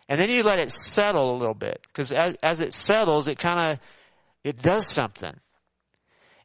And 0.09 0.21
then 0.21 0.31
you 0.31 0.43
let 0.43 0.59
it 0.59 0.71
settle 0.71 1.35
a 1.35 1.37
little 1.37 1.55
bit. 1.55 1.81
Because 1.89 2.13
as, 2.13 2.37
as 2.43 2.61
it 2.61 2.73
settles, 2.73 3.29
it 3.29 3.39
kind 3.39 3.73
of, 3.73 3.81
it 4.45 4.61
does 4.61 4.89
something. 4.89 5.35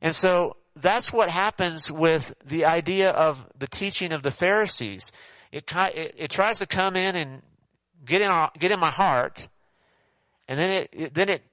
And 0.02 0.14
so 0.14 0.58
that's 0.76 1.12
what 1.12 1.30
happens 1.30 1.92
with 1.92 2.36
the 2.46 2.66
idea 2.66 3.12
of 3.12 3.48
the 3.58 3.68
teaching 3.68 4.12
of 4.12 4.24
the 4.24 4.32
Pharisees. 4.32 5.12
It, 5.52 5.72
it, 5.76 6.16
it 6.18 6.30
tries 6.30 6.60
to 6.60 6.68
come 6.68 6.96
in 6.96 7.16
and 7.16 7.42
get 8.06 8.22
in, 8.22 8.28
our, 8.28 8.52
get 8.58 8.72
in 8.72 8.80
my 8.80 8.92
heart. 8.92 9.48
And 10.48 10.60
then 10.60 10.70
it, 10.70 10.90
it 10.94 11.14
then 11.14 11.30
it 11.30 11.44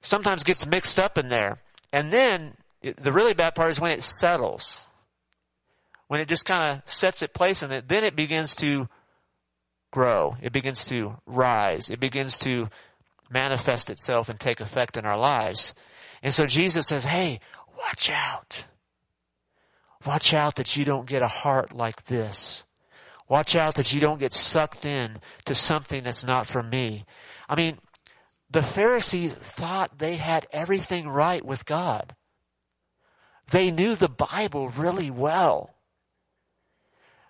sometimes 0.00 0.44
gets 0.44 0.66
mixed 0.66 0.98
up 0.98 1.18
in 1.18 1.28
there. 1.28 1.58
And 1.92 2.12
then 2.12 2.54
it, 2.82 2.96
the 2.96 3.12
really 3.12 3.34
bad 3.34 3.54
part 3.54 3.70
is 3.70 3.80
when 3.80 3.92
it 3.92 4.02
settles. 4.02 4.86
When 6.06 6.20
it 6.20 6.28
just 6.28 6.46
kind 6.46 6.78
of 6.78 6.90
sets 6.90 7.22
its 7.22 7.32
place 7.32 7.62
and 7.62 7.70
then 7.70 8.04
it 8.04 8.16
begins 8.16 8.54
to 8.56 8.88
grow. 9.90 10.36
It 10.40 10.52
begins 10.52 10.86
to 10.86 11.18
rise. 11.26 11.90
It 11.90 12.00
begins 12.00 12.38
to 12.38 12.68
manifest 13.30 13.90
itself 13.90 14.28
and 14.28 14.38
take 14.38 14.60
effect 14.60 14.96
in 14.96 15.04
our 15.04 15.18
lives. 15.18 15.74
And 16.22 16.32
so 16.32 16.46
Jesus 16.46 16.86
says, 16.86 17.04
hey, 17.04 17.40
watch 17.76 18.10
out. 18.10 18.66
Watch 20.06 20.32
out 20.32 20.56
that 20.56 20.76
you 20.76 20.84
don't 20.84 21.06
get 21.06 21.22
a 21.22 21.28
heart 21.28 21.72
like 21.72 22.04
this. 22.04 22.64
Watch 23.28 23.54
out 23.56 23.74
that 23.74 23.92
you 23.92 24.00
don't 24.00 24.20
get 24.20 24.32
sucked 24.32 24.86
in 24.86 25.18
to 25.44 25.54
something 25.54 26.02
that's 26.02 26.24
not 26.24 26.46
from 26.46 26.70
me. 26.70 27.04
I 27.48 27.56
mean, 27.56 27.78
the 28.50 28.62
Pharisees 28.62 29.32
thought 29.32 29.98
they 29.98 30.16
had 30.16 30.46
everything 30.52 31.08
right 31.08 31.44
with 31.44 31.66
God. 31.66 32.14
They 33.50 33.70
knew 33.70 33.94
the 33.94 34.08
Bible 34.08 34.70
really 34.70 35.10
well. 35.10 35.74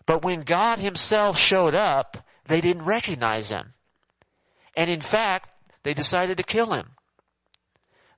But 0.06 0.24
when 0.24 0.42
God 0.42 0.78
himself 0.78 1.36
showed 1.36 1.74
up, 1.74 2.16
they 2.46 2.60
didn't 2.60 2.84
recognize 2.84 3.50
him. 3.50 3.74
And 4.74 4.88
in 4.88 5.00
fact, 5.00 5.50
they 5.88 5.95
decided 5.95 6.37
to 6.37 6.42
kill 6.42 6.75
him. 6.75 6.87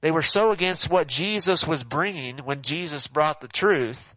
They 0.00 0.11
were 0.11 0.23
so 0.23 0.50
against 0.50 0.91
what 0.91 1.07
Jesus 1.07 1.69
was 1.69 1.85
bringing 1.85 2.39
when 2.39 2.62
Jesus 2.62 3.07
brought 3.07 3.41
the 3.41 3.47
truth. 3.47 4.17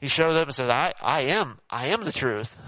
He 0.00 0.08
showed 0.08 0.34
up 0.34 0.48
and 0.48 0.52
said, 0.52 0.68
I, 0.68 0.92
I 1.00 1.20
am, 1.20 1.58
I 1.70 1.90
am 1.90 2.02
the 2.02 2.10
truth. 2.10 2.58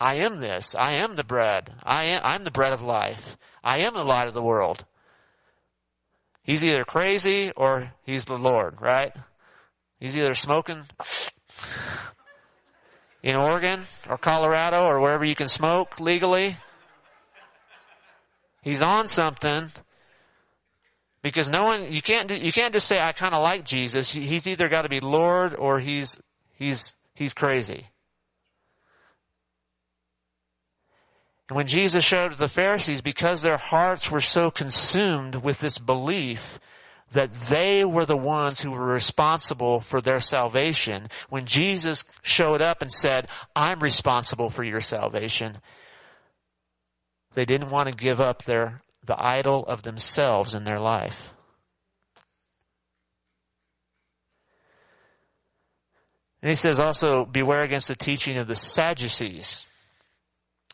I 0.00 0.14
am 0.14 0.40
this. 0.40 0.74
I 0.74 0.92
am 0.92 1.16
the 1.16 1.22
bread. 1.22 1.70
I 1.84 2.04
am, 2.04 2.22
I'm 2.24 2.44
the 2.44 2.50
bread 2.50 2.72
of 2.72 2.80
life. 2.80 3.36
I 3.62 3.80
am 3.80 3.92
the 3.92 4.04
light 4.04 4.26
of 4.26 4.32
the 4.32 4.40
world. 4.40 4.86
He's 6.42 6.64
either 6.64 6.86
crazy 6.86 7.52
or 7.54 7.92
he's 8.06 8.24
the 8.24 8.38
Lord, 8.38 8.80
right? 8.80 9.14
He's 10.00 10.16
either 10.16 10.34
smoking 10.34 10.84
in 13.22 13.36
Oregon 13.36 13.82
or 14.08 14.16
Colorado 14.16 14.86
or 14.86 14.98
wherever 14.98 15.26
you 15.26 15.34
can 15.34 15.48
smoke 15.48 16.00
legally. 16.00 16.56
He's 18.68 18.82
on 18.82 19.08
something 19.08 19.70
because 21.22 21.48
no 21.48 21.64
one 21.64 21.90
you 21.90 22.02
can't 22.02 22.30
you 22.30 22.52
can't 22.52 22.74
just 22.74 22.86
say 22.86 23.00
I 23.00 23.12
kind 23.12 23.34
of 23.34 23.42
like 23.42 23.64
Jesus. 23.64 24.12
He's 24.12 24.46
either 24.46 24.68
got 24.68 24.82
to 24.82 24.90
be 24.90 25.00
Lord 25.00 25.54
or 25.54 25.80
he's 25.80 26.20
he's 26.52 26.94
he's 27.14 27.32
crazy. 27.32 27.86
And 31.48 31.56
when 31.56 31.66
Jesus 31.66 32.04
showed 32.04 32.34
the 32.34 32.46
Pharisees, 32.46 33.00
because 33.00 33.40
their 33.40 33.56
hearts 33.56 34.10
were 34.10 34.20
so 34.20 34.50
consumed 34.50 35.36
with 35.36 35.60
this 35.60 35.78
belief 35.78 36.60
that 37.12 37.32
they 37.32 37.86
were 37.86 38.04
the 38.04 38.18
ones 38.18 38.60
who 38.60 38.72
were 38.72 38.84
responsible 38.84 39.80
for 39.80 40.02
their 40.02 40.20
salvation, 40.20 41.08
when 41.30 41.46
Jesus 41.46 42.04
showed 42.20 42.60
up 42.60 42.82
and 42.82 42.92
said, 42.92 43.28
I'm 43.56 43.80
responsible 43.80 44.50
for 44.50 44.62
your 44.62 44.82
salvation, 44.82 45.56
they 47.38 47.44
didn't 47.44 47.70
want 47.70 47.88
to 47.88 47.94
give 47.94 48.20
up 48.20 48.42
their, 48.42 48.82
the 49.04 49.14
idol 49.16 49.64
of 49.64 49.84
themselves 49.84 50.56
in 50.56 50.64
their 50.64 50.80
life. 50.80 51.32
And 56.42 56.48
he 56.50 56.56
says 56.56 56.80
also, 56.80 57.24
beware 57.24 57.62
against 57.62 57.86
the 57.86 57.94
teaching 57.94 58.38
of 58.38 58.48
the 58.48 58.56
Sadducees. 58.56 59.66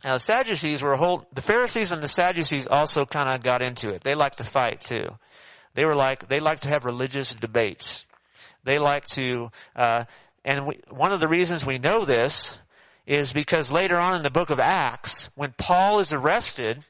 Now, 0.03 0.15
the 0.15 0.21
Sadducees 0.21 0.83
were 0.83 0.95
a 0.95 0.97
whole, 0.97 1.27
the 1.35 1.43
Pharisees 1.43 1.93
and 1.93 2.03
the 2.03 2.09
Sadducees 2.09 2.67
also 2.67 3.05
kind 3.05 3.29
of 3.29 3.43
got 3.43 3.61
into 3.61 3.91
it. 3.91 4.03
They 4.03 4.15
liked 4.15 4.39
to 4.39 4.45
fight 4.45 4.81
too. 4.81 5.11
They 5.75 5.85
were 5.85 5.95
like, 5.95 6.29
they 6.29 6.41
liked 6.41 6.63
to 6.63 6.71
have 6.71 6.87
religious 6.87 7.35
debates. 7.35 8.07
They 8.63 8.79
like 8.79 9.05
to, 9.09 9.51
uh, 9.77 10.05
and 10.47 10.67
we, 10.67 10.79
one 10.89 11.13
of 11.13 11.21
the 11.21 11.29
reasons 11.29 11.67
we 11.67 11.77
know 11.77 12.07
this 12.07 12.59
is 13.07 13.33
because 13.33 13.71
later 13.71 13.99
on 13.99 14.15
in 14.15 14.23
the 14.23 14.31
book 14.31 14.51
of 14.51 14.59
Acts, 14.59 15.29
when 15.35 15.53
Paul 15.57 16.01
is 16.01 16.13
arrested, 16.13 16.85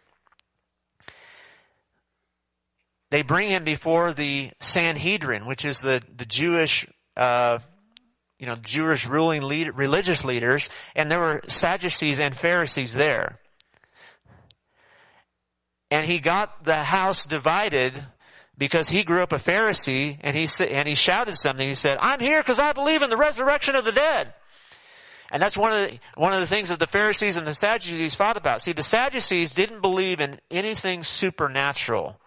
they 3.10 3.22
bring 3.22 3.48
him 3.48 3.64
before 3.64 4.12
the 4.12 4.50
Sanhedrin, 4.60 5.46
which 5.46 5.64
is 5.64 5.80
the, 5.80 6.02
the 6.16 6.24
Jewish, 6.24 6.86
uh, 7.16 7.58
you 8.38 8.46
know, 8.46 8.56
Jewish 8.56 9.06
ruling 9.06 9.42
lead, 9.42 9.76
religious 9.76 10.24
leaders, 10.24 10.70
and 10.94 11.10
there 11.10 11.18
were 11.18 11.40
Sadducees 11.48 12.20
and 12.20 12.36
Pharisees 12.36 12.94
there. 12.94 13.38
And 15.90 16.06
he 16.06 16.18
got 16.18 16.64
the 16.64 16.76
house 16.76 17.26
divided 17.26 17.94
because 18.56 18.88
he 18.88 19.04
grew 19.04 19.22
up 19.22 19.32
a 19.32 19.36
Pharisee 19.36 20.18
and 20.22 20.36
he 20.36 20.48
and 20.64 20.88
he 20.88 20.94
shouted 20.94 21.36
something. 21.36 21.68
He 21.68 21.74
said, 21.74 21.98
"I'm 22.00 22.20
here 22.20 22.40
because 22.40 22.58
I 22.58 22.72
believe 22.72 23.02
in 23.02 23.10
the 23.10 23.16
resurrection 23.16 23.76
of 23.76 23.84
the 23.84 23.92
dead." 23.92 24.32
And 25.30 25.42
that's 25.42 25.56
one 25.56 25.72
of 25.72 25.88
the, 25.88 25.98
one 26.16 26.32
of 26.32 26.40
the 26.40 26.46
things 26.46 26.68
that 26.68 26.78
the 26.78 26.86
Pharisees 26.86 27.36
and 27.36 27.46
the 27.46 27.54
Sadducees 27.54 28.14
fought 28.14 28.36
about. 28.36 28.60
See, 28.60 28.72
the 28.72 28.82
Sadducees 28.82 29.54
didn't 29.54 29.80
believe 29.80 30.20
in 30.20 30.38
anything 30.50 31.02
supernatural. 31.02 32.20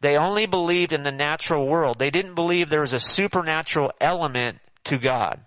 They 0.00 0.16
only 0.16 0.46
believed 0.46 0.92
in 0.92 1.02
the 1.02 1.12
natural 1.12 1.66
world. 1.66 1.98
They 1.98 2.10
didn't 2.10 2.34
believe 2.34 2.68
there 2.68 2.80
was 2.80 2.94
a 2.94 3.00
supernatural 3.00 3.92
element 4.00 4.58
to 4.84 4.96
God. 4.96 5.40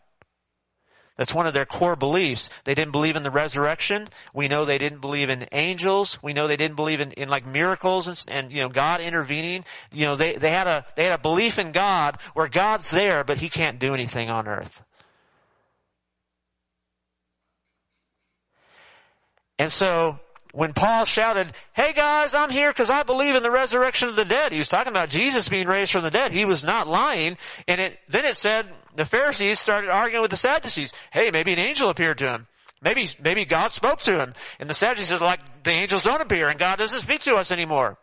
That's 1.17 1.33
one 1.33 1.45
of 1.45 1.53
their 1.53 1.65
core 1.65 1.95
beliefs. 1.95 2.49
They 2.63 2.73
didn't 2.73 2.91
believe 2.91 3.15
in 3.15 3.21
the 3.21 3.29
resurrection. 3.29 4.09
We 4.33 4.47
know 4.47 4.65
they 4.65 4.79
didn't 4.79 4.99
believe 4.99 5.29
in 5.29 5.47
angels. 5.51 6.17
We 6.23 6.33
know 6.33 6.47
they 6.47 6.57
didn't 6.57 6.75
believe 6.75 7.01
in, 7.01 7.11
in 7.11 7.29
like 7.29 7.45
miracles 7.45 8.07
and, 8.07 8.25
and, 8.29 8.51
you 8.51 8.61
know, 8.61 8.69
God 8.69 8.99
intervening. 8.99 9.63
You 9.91 10.05
know, 10.05 10.15
they, 10.15 10.33
they 10.33 10.49
had 10.49 10.65
a, 10.65 10.85
they 10.95 11.03
had 11.03 11.13
a 11.13 11.19
belief 11.19 11.59
in 11.59 11.71
God 11.71 12.17
where 12.33 12.47
God's 12.47 12.89
there, 12.89 13.23
but 13.23 13.37
He 13.37 13.49
can't 13.49 13.77
do 13.77 13.93
anything 13.93 14.31
on 14.31 14.47
earth. 14.47 14.83
And 19.59 19.71
so, 19.71 20.19
when 20.53 20.73
Paul 20.73 21.05
shouted, 21.05 21.47
hey 21.73 21.93
guys, 21.93 22.35
I'm 22.35 22.51
here 22.51 22.71
because 22.71 22.91
I 22.91 23.01
believe 23.01 23.35
in 23.35 23.41
the 23.41 23.49
resurrection 23.49 24.07
of 24.07 24.15
the 24.15 24.23
dead. 24.23 24.51
He 24.51 24.59
was 24.59 24.69
talking 24.69 24.91
about 24.91 25.09
Jesus 25.09 25.49
being 25.49 25.67
raised 25.67 25.91
from 25.91 26.03
the 26.03 26.11
dead. 26.11 26.31
He 26.31 26.45
was 26.45 26.63
not 26.63 26.87
lying. 26.87 27.37
And 27.67 27.81
it, 27.81 27.99
then 28.07 28.23
it 28.23 28.37
said 28.37 28.67
the 28.95 29.05
Pharisees 29.05 29.59
started 29.59 29.89
arguing 29.89 30.21
with 30.21 30.29
the 30.29 30.37
Sadducees. 30.37 30.93
Hey, 31.11 31.31
maybe 31.31 31.53
an 31.53 31.59
angel 31.59 31.89
appeared 31.89 32.19
to 32.19 32.29
him. 32.29 32.47
Maybe, 32.83 33.07
maybe 33.23 33.45
God 33.45 33.71
spoke 33.71 34.01
to 34.01 34.19
him. 34.19 34.33
And 34.59 34.69
the 34.69 34.75
Sadducees 34.75 35.19
are 35.19 35.25
like, 35.25 35.63
the 35.63 35.71
angels 35.71 36.03
don't 36.03 36.21
appear 36.21 36.49
and 36.49 36.59
God 36.59 36.77
doesn't 36.77 36.99
speak 36.99 37.21
to 37.21 37.35
us 37.35 37.51
anymore. 37.51 37.97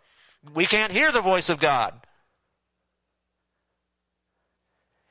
We 0.52 0.66
can't 0.66 0.90
hear 0.90 1.12
the 1.12 1.20
voice 1.20 1.50
of 1.50 1.60
God. 1.60 1.94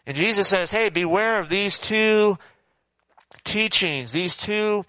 And 0.06 0.18
Jesus 0.18 0.50
says, 0.50 0.72
hey, 0.72 0.90
beware 0.90 1.40
of 1.40 1.48
these 1.48 1.80
two 1.80 2.38
teachings, 3.46 4.12
these 4.12 4.36
two 4.36 4.84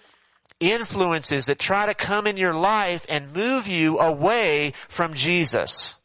influences 0.60 1.46
that 1.46 1.58
try 1.58 1.86
to 1.86 1.94
come 1.94 2.26
in 2.26 2.36
your 2.36 2.54
life 2.54 3.04
and 3.08 3.32
move 3.32 3.66
you 3.66 3.98
away 3.98 4.72
from 4.88 5.14
Jesus. 5.14 5.96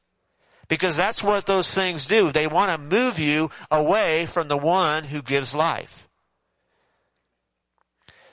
Because 0.68 0.98
that's 0.98 1.24
what 1.24 1.46
those 1.46 1.74
things 1.74 2.08
do. 2.08 2.32
They 2.32 2.48
want 2.48 2.72
to 2.72 2.88
move 2.88 3.20
you 3.20 3.52
away 3.70 4.26
from 4.26 4.48
the 4.48 4.58
one 4.58 5.04
who 5.04 5.22
gives 5.22 5.54
life. 5.54 6.08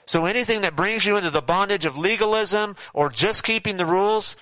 So 0.05 0.25
anything 0.25 0.61
that 0.61 0.75
brings 0.75 1.05
you 1.05 1.17
into 1.17 1.29
the 1.29 1.41
bondage 1.41 1.85
of 1.85 1.97
legalism 1.97 2.75
or 2.93 3.09
just 3.09 3.43
keeping 3.43 3.77
the 3.77 3.85
rules, 3.85 4.35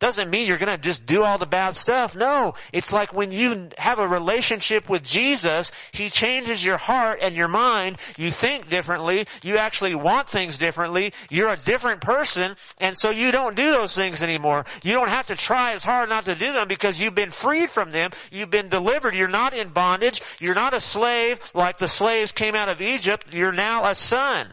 doesn't 0.00 0.30
mean 0.30 0.46
you're 0.46 0.58
going 0.58 0.74
to 0.74 0.80
just 0.80 1.06
do 1.06 1.24
all 1.24 1.38
the 1.38 1.46
bad 1.46 1.74
stuff. 1.74 2.14
No, 2.14 2.54
it's 2.72 2.92
like 2.92 3.12
when 3.12 3.32
you 3.32 3.68
have 3.78 3.98
a 3.98 4.06
relationship 4.06 4.88
with 4.88 5.02
Jesus, 5.02 5.72
He 5.92 6.08
changes 6.08 6.64
your 6.64 6.76
heart 6.76 7.18
and 7.20 7.34
your 7.34 7.48
mind. 7.48 7.98
You 8.16 8.30
think 8.30 8.68
differently. 8.68 9.26
You 9.42 9.58
actually 9.58 9.96
want 9.96 10.28
things 10.28 10.56
differently. 10.56 11.12
You're 11.30 11.50
a 11.50 11.56
different 11.56 12.00
person. 12.00 12.54
And 12.78 12.96
so 12.96 13.10
you 13.10 13.32
don't 13.32 13.56
do 13.56 13.72
those 13.72 13.96
things 13.96 14.22
anymore. 14.22 14.66
You 14.84 14.92
don't 14.92 15.08
have 15.08 15.26
to 15.28 15.36
try 15.36 15.72
as 15.72 15.82
hard 15.82 16.08
not 16.08 16.26
to 16.26 16.36
do 16.36 16.52
them 16.52 16.68
because 16.68 17.00
you've 17.00 17.16
been 17.16 17.30
freed 17.30 17.70
from 17.70 17.90
them. 17.90 18.12
You've 18.30 18.50
been 18.50 18.68
delivered. 18.68 19.14
You're 19.14 19.28
not 19.28 19.52
in 19.52 19.70
bondage. 19.70 20.22
You're 20.38 20.54
not 20.54 20.74
a 20.74 20.80
slave 20.80 21.40
like 21.54 21.78
the 21.78 21.88
slaves 21.88 22.30
came 22.30 22.54
out 22.54 22.68
of 22.68 22.80
Egypt. 22.80 23.34
You're 23.34 23.52
now 23.52 23.84
a 23.84 23.94
son 23.96 24.48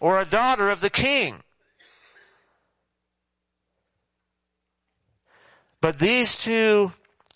or 0.00 0.18
a 0.18 0.24
daughter 0.24 0.70
of 0.70 0.80
the 0.80 0.90
king. 0.90 1.42
But 5.86 6.00
these 6.00 6.36
two 6.36 6.90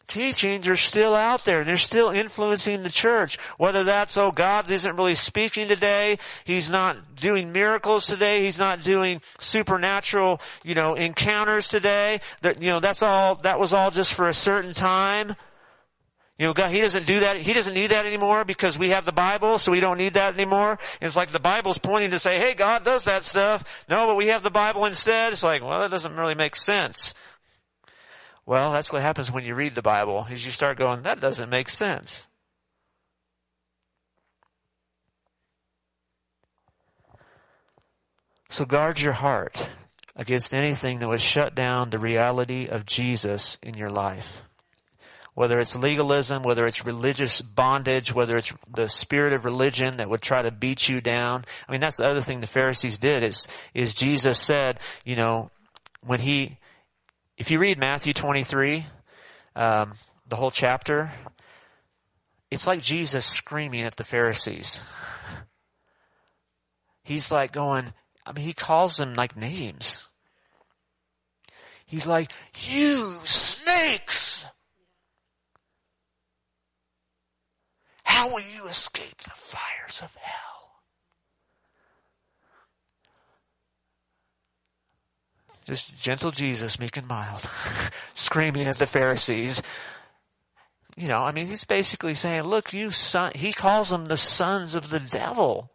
teachings 0.08 0.66
are 0.66 0.74
still 0.74 1.14
out 1.14 1.44
there. 1.44 1.62
They're 1.62 1.76
still 1.76 2.10
influencing 2.10 2.82
the 2.82 2.90
church. 2.90 3.38
Whether 3.58 3.84
that's, 3.84 4.16
oh, 4.16 4.32
God 4.32 4.68
isn't 4.68 4.96
really 4.96 5.14
speaking 5.14 5.68
today. 5.68 6.18
He's 6.42 6.68
not 6.68 7.14
doing 7.14 7.52
miracles 7.52 8.08
today. 8.08 8.42
He's 8.42 8.58
not 8.58 8.82
doing 8.82 9.22
supernatural, 9.38 10.40
you 10.64 10.74
know, 10.74 10.94
encounters 10.94 11.68
today. 11.68 12.22
That, 12.42 12.60
you 12.60 12.70
know, 12.70 12.80
that's 12.80 13.04
all, 13.04 13.36
that 13.36 13.60
was 13.60 13.72
all 13.72 13.92
just 13.92 14.14
for 14.14 14.28
a 14.28 14.34
certain 14.34 14.72
time. 14.72 15.36
You 16.40 16.46
know, 16.46 16.52
God, 16.52 16.72
He 16.72 16.80
doesn't 16.80 17.06
do 17.06 17.20
that. 17.20 17.36
He 17.36 17.52
doesn't 17.52 17.74
need 17.74 17.92
that 17.92 18.04
anymore 18.04 18.44
because 18.44 18.80
we 18.80 18.88
have 18.88 19.04
the 19.04 19.12
Bible, 19.12 19.58
so 19.58 19.70
we 19.70 19.78
don't 19.78 19.98
need 19.98 20.14
that 20.14 20.34
anymore. 20.34 20.80
It's 21.00 21.14
like 21.14 21.28
the 21.28 21.38
Bible's 21.38 21.78
pointing 21.78 22.10
to 22.10 22.18
say, 22.18 22.40
hey, 22.40 22.54
God 22.54 22.84
does 22.84 23.04
that 23.04 23.22
stuff. 23.22 23.84
No, 23.88 24.08
but 24.08 24.16
we 24.16 24.26
have 24.26 24.42
the 24.42 24.50
Bible 24.50 24.86
instead. 24.86 25.32
It's 25.32 25.44
like, 25.44 25.62
well, 25.62 25.82
that 25.82 25.92
doesn't 25.92 26.16
really 26.16 26.34
make 26.34 26.56
sense. 26.56 27.14
Well, 28.46 28.72
that's 28.72 28.92
what 28.92 29.02
happens 29.02 29.30
when 29.30 29.44
you 29.44 29.54
read 29.54 29.74
the 29.74 29.82
Bible, 29.82 30.26
is 30.30 30.44
you 30.44 30.52
start 30.52 30.78
going, 30.78 31.02
that 31.02 31.20
doesn't 31.20 31.50
make 31.50 31.68
sense. 31.68 32.26
So 38.48 38.64
guard 38.64 39.00
your 39.00 39.12
heart 39.12 39.68
against 40.16 40.52
anything 40.52 40.98
that 40.98 41.08
would 41.08 41.20
shut 41.20 41.54
down 41.54 41.90
the 41.90 42.00
reality 42.00 42.66
of 42.66 42.84
Jesus 42.84 43.58
in 43.62 43.74
your 43.74 43.90
life. 43.90 44.42
Whether 45.34 45.60
it's 45.60 45.76
legalism, 45.76 46.42
whether 46.42 46.66
it's 46.66 46.84
religious 46.84 47.40
bondage, 47.40 48.12
whether 48.12 48.36
it's 48.36 48.52
the 48.68 48.88
spirit 48.88 49.32
of 49.32 49.44
religion 49.44 49.98
that 49.98 50.10
would 50.10 50.20
try 50.20 50.42
to 50.42 50.50
beat 50.50 50.88
you 50.88 51.00
down. 51.00 51.44
I 51.68 51.72
mean, 51.72 51.80
that's 51.80 51.98
the 51.98 52.10
other 52.10 52.20
thing 52.20 52.40
the 52.40 52.48
Pharisees 52.48 52.98
did 52.98 53.22
is, 53.22 53.46
is 53.72 53.94
Jesus 53.94 54.38
said, 54.38 54.80
you 55.04 55.14
know, 55.14 55.52
when 56.04 56.18
he, 56.18 56.58
if 57.40 57.50
you 57.50 57.58
read 57.58 57.78
Matthew 57.78 58.12
23, 58.12 58.84
um, 59.56 59.94
the 60.28 60.36
whole 60.36 60.50
chapter, 60.50 61.10
it's 62.50 62.66
like 62.66 62.82
Jesus 62.82 63.24
screaming 63.24 63.80
at 63.80 63.96
the 63.96 64.04
Pharisees. 64.04 64.82
He's 67.02 67.32
like 67.32 67.50
going, 67.50 67.94
I 68.26 68.32
mean, 68.32 68.44
he 68.44 68.52
calls 68.52 68.98
them 68.98 69.14
like 69.14 69.38
names. 69.38 70.10
He's 71.86 72.06
like, 72.06 72.30
you 72.54 73.14
snakes! 73.24 74.46
How 78.04 78.28
will 78.28 78.42
you 78.54 78.68
escape 78.68 79.16
the 79.16 79.30
fires 79.30 80.02
of 80.02 80.14
hell? 80.20 80.59
Just 85.70 85.96
gentle 86.00 86.32
Jesus, 86.32 86.80
meek 86.80 86.96
and 86.96 87.06
mild, 87.06 87.48
screaming 88.14 88.66
at 88.66 88.78
the 88.78 88.88
Pharisees. 88.88 89.62
You 90.96 91.06
know, 91.06 91.22
I 91.22 91.30
mean, 91.30 91.46
he's 91.46 91.62
basically 91.62 92.14
saying, 92.14 92.42
look, 92.42 92.72
you 92.72 92.90
son, 92.90 93.30
he 93.36 93.52
calls 93.52 93.90
them 93.90 94.06
the 94.06 94.16
sons 94.16 94.74
of 94.74 94.90
the 94.90 94.98
devil. 94.98 95.70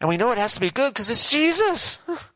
And 0.00 0.08
we 0.08 0.16
know 0.16 0.32
it 0.32 0.38
has 0.38 0.54
to 0.54 0.60
be 0.60 0.70
good 0.70 0.92
because 0.92 1.08
it's 1.08 1.30
Jesus. 1.30 2.02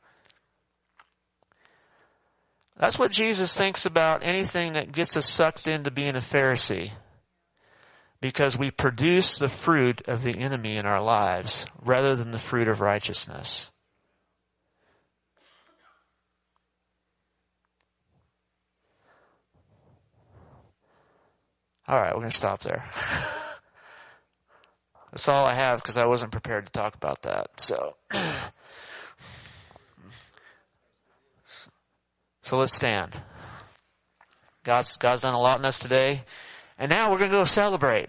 That's 2.77 2.97
what 2.97 3.11
Jesus 3.11 3.57
thinks 3.57 3.87
about 3.87 4.25
anything 4.25 4.75
that 4.75 4.93
gets 4.93 5.17
us 5.17 5.29
sucked 5.29 5.67
into 5.67 5.91
being 5.91 6.15
a 6.15 6.21
Pharisee 6.21 6.93
because 8.21 8.59
we 8.59 8.71
produce 8.71 9.39
the 9.39 9.49
fruit 9.49 10.07
of 10.09 10.23
the 10.23 10.37
enemy 10.39 10.77
in 10.77 10.87
our 10.87 11.01
lives 11.01 11.67
rather 11.85 12.17
than 12.17 12.31
the 12.31 12.39
fruit 12.39 12.69
of 12.69 12.81
righteousness. 12.81 13.71
All 21.87 21.99
right, 21.99 22.13
we're 22.13 22.21
going 22.21 22.31
to 22.31 22.37
stop 22.37 22.61
there. 22.61 22.85
That's 25.11 25.27
all 25.27 25.47
I 25.47 25.55
have 25.55 25.81
because 25.81 25.97
I 25.97 26.05
wasn't 26.05 26.33
prepared 26.33 26.67
to 26.67 26.73
talk 26.73 26.95
about 26.95 27.23
that. 27.23 27.49
So, 27.61 27.95
so 32.43 32.57
let's 32.57 32.75
stand. 32.75 33.23
God's 34.65 34.97
God's 34.97 35.23
done 35.23 35.35
a 35.35 35.41
lot 35.41 35.59
in 35.59 35.65
us 35.65 35.79
today. 35.79 36.25
And 36.79 36.91
now 36.91 37.11
we're 37.11 37.19
going 37.19 37.31
to 37.31 37.37
go 37.37 37.45
celebrate. 37.45 38.09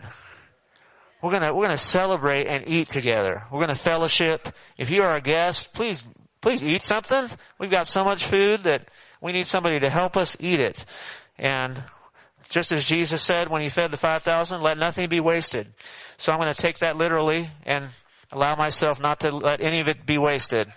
We're 1.22 1.32
going 1.32 1.42
to, 1.42 1.54
we're 1.54 1.66
going 1.66 1.78
to 1.78 1.84
celebrate 1.84 2.48
and 2.48 2.68
eat 2.68 2.88
together. 2.90 3.44
We're 3.52 3.60
going 3.60 3.70
to 3.70 3.76
fellowship. 3.76 4.50
If 4.78 4.90
you 4.90 5.04
are 5.04 5.16
a 5.16 5.22
guest, 5.22 5.74
please, 5.74 6.08
please 6.40 6.64
eat 6.64 6.84
something. 6.84 7.28
We've 7.58 7.72
got 7.72 7.88
so 7.88 8.04
much 8.04 8.26
food 8.26 8.62
that 8.62 8.88
we 9.20 9.34
need 9.34 9.48
somebody 9.48 9.80
to 9.80 9.90
help 9.90 10.16
us 10.16 10.38
eat 10.40 10.60
it. 10.60 10.86
And 11.38 11.84
just 12.50 12.72
as 12.72 12.88
Jesus 12.88 13.22
said 13.22 13.50
when 13.50 13.62
he 13.62 13.70
fed 13.70 13.92
the 13.92 13.98
5,000, 13.98 14.62
let 14.62 14.78
nothing 14.78 15.10
be 15.10 15.20
wasted. 15.20 15.68
So 16.18 16.32
I'm 16.32 16.40
going 16.40 16.54
to 16.54 16.60
take 16.60 16.80
that 16.80 16.96
literally 16.96 17.50
and 17.66 17.90
allow 18.32 18.56
myself 18.56 19.02
not 19.02 19.22
to 19.22 19.32
let 19.32 19.62
any 19.62 19.80
of 19.80 19.88
it 19.88 20.06
be 20.06 20.18
wasted. 20.18 20.72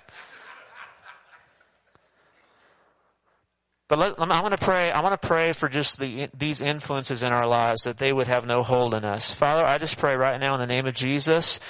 But 3.93 3.99
let, 3.99 4.19
I 4.19 4.41
want 4.41 4.59
to 4.59 4.65
pray. 4.65 4.91
I 4.91 5.03
want 5.03 5.21
to 5.21 5.29
pray 5.29 5.53
for 5.53 5.69
just 5.69 6.01
the, 6.01 6.31
these 6.33 6.63
influences 6.63 7.23
in 7.23 7.31
our 7.31 7.47
lives 7.47 7.83
that 7.83 7.99
they 7.99 8.11
would 8.11 8.27
have 8.27 8.47
no 8.47 8.63
hold 8.63 8.95
in 8.95 9.05
us. 9.05 9.31
Father, 9.31 9.67
I 9.67 9.77
just 9.77 9.99
pray 9.99 10.17
right 10.17 10.41
now 10.41 10.55
in 10.55 10.61
the 10.61 10.67
name 10.67 10.87
of 10.87 10.95
Jesus 10.95 11.61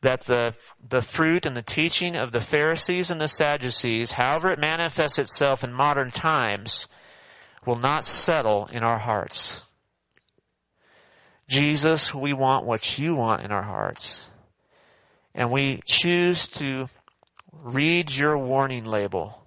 that 0.00 0.20
the, 0.26 0.54
the 0.88 1.02
fruit 1.02 1.44
and 1.44 1.56
the 1.56 1.62
teaching 1.62 2.14
of 2.14 2.30
the 2.30 2.40
Pharisees 2.40 3.10
and 3.10 3.20
the 3.20 3.26
Sadducees, 3.26 4.12
however 4.12 4.52
it 4.52 4.60
manifests 4.60 5.18
itself 5.18 5.64
in 5.64 5.72
modern 5.72 6.10
times, 6.10 6.86
will 7.66 7.74
not 7.74 8.04
settle 8.04 8.68
in 8.70 8.84
our 8.84 8.98
hearts. 8.98 9.64
Jesus, 11.48 12.14
we 12.14 12.32
want 12.32 12.64
what 12.64 12.96
you 12.96 13.16
want 13.16 13.42
in 13.42 13.50
our 13.50 13.64
hearts. 13.64 14.30
And 15.34 15.50
we 15.50 15.80
choose 15.84 16.46
to 16.46 16.86
read 17.52 18.14
your 18.14 18.38
warning 18.38 18.84
label 18.84 19.41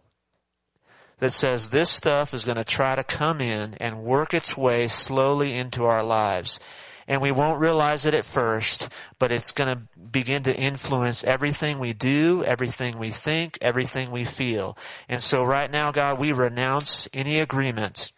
that 1.25 1.31
says 1.31 1.71
this 1.71 1.89
stuff 1.89 2.35
is 2.35 2.45
going 2.45 2.55
to 2.55 2.63
try 2.63 2.93
to 2.93 3.03
come 3.03 3.41
in 3.41 3.73
and 3.79 4.03
work 4.03 4.31
its 4.31 4.55
way 4.55 4.87
slowly 4.87 5.57
into 5.57 5.83
our 5.83 6.03
lives. 6.03 6.59
And 7.07 7.19
we 7.19 7.31
won't 7.31 7.59
realize 7.59 8.05
it 8.05 8.13
at 8.13 8.25
first, 8.25 8.89
but 9.17 9.31
it's 9.31 9.51
going 9.51 9.75
to 9.75 9.81
begin 9.99 10.43
to 10.43 10.55
influence 10.55 11.23
everything 11.23 11.79
we 11.79 11.93
do, 11.93 12.43
everything 12.43 12.99
we 12.99 13.09
think, 13.09 13.57
everything 13.59 14.11
we 14.11 14.23
feel. 14.23 14.77
And 15.09 15.19
so 15.19 15.43
right 15.43 15.71
now, 15.71 15.91
God, 15.91 16.19
we 16.19 16.31
renounce 16.31 17.09
any 17.11 17.39
agreement 17.39 18.11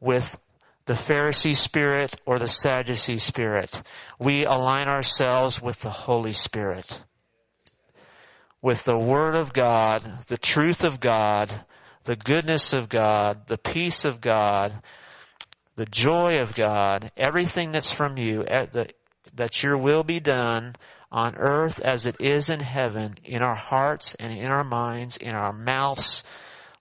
with 0.00 0.36
the 0.86 0.94
Pharisee 0.94 1.54
spirit 1.54 2.16
or 2.26 2.40
the 2.40 2.48
Sadducee 2.48 3.18
spirit. 3.18 3.82
We 4.18 4.44
align 4.44 4.88
ourselves 4.88 5.62
with 5.62 5.82
the 5.82 5.90
Holy 5.90 6.32
Spirit. 6.32 7.02
With 8.60 8.82
the 8.82 8.98
Word 8.98 9.36
of 9.36 9.52
God, 9.52 10.02
the 10.26 10.38
truth 10.38 10.82
of 10.82 10.98
God, 10.98 11.64
the 12.04 12.16
goodness 12.16 12.72
of 12.72 12.88
God, 12.88 13.46
the 13.46 13.58
peace 13.58 14.04
of 14.04 14.20
God, 14.20 14.72
the 15.76 15.86
joy 15.86 16.40
of 16.40 16.54
God, 16.54 17.10
everything 17.16 17.72
that's 17.72 17.92
from 17.92 18.16
you, 18.16 18.44
that 18.44 19.62
your 19.62 19.76
will 19.76 20.02
be 20.02 20.20
done 20.20 20.76
on 21.12 21.34
earth 21.36 21.80
as 21.80 22.06
it 22.06 22.16
is 22.20 22.48
in 22.48 22.60
heaven, 22.60 23.16
in 23.24 23.42
our 23.42 23.54
hearts 23.54 24.14
and 24.14 24.32
in 24.32 24.46
our 24.46 24.64
minds, 24.64 25.16
in 25.16 25.34
our 25.34 25.52
mouths, 25.52 26.22